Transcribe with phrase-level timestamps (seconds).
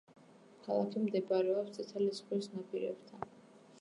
[0.67, 3.29] ქალაქი მდებარეობს წითელი ზღვის ნაპირებთან.